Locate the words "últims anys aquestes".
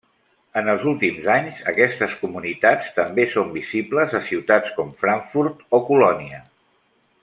0.91-2.15